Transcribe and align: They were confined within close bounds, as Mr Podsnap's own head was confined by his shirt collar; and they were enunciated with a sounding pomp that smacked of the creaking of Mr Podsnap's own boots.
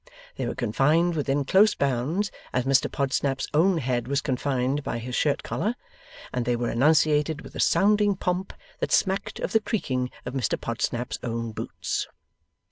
They 0.35 0.47
were 0.47 0.55
confined 0.55 1.13
within 1.15 1.45
close 1.45 1.75
bounds, 1.75 2.31
as 2.53 2.63
Mr 2.65 2.91
Podsnap's 2.91 3.47
own 3.53 3.77
head 3.77 4.07
was 4.07 4.19
confined 4.19 4.81
by 4.81 4.97
his 4.97 5.13
shirt 5.15 5.43
collar; 5.43 5.75
and 6.33 6.43
they 6.43 6.55
were 6.55 6.71
enunciated 6.71 7.41
with 7.41 7.53
a 7.53 7.59
sounding 7.59 8.15
pomp 8.15 8.51
that 8.79 8.91
smacked 8.91 9.39
of 9.39 9.51
the 9.51 9.59
creaking 9.59 10.09
of 10.25 10.33
Mr 10.33 10.59
Podsnap's 10.59 11.19
own 11.21 11.51
boots. 11.51 12.07